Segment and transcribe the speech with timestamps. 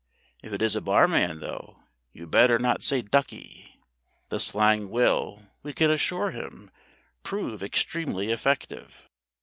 [0.41, 3.79] If it is a barman, though, you had better not say "ducky."
[4.29, 6.71] The slang will, we can assure him,
[7.21, 9.07] prove extremely effective.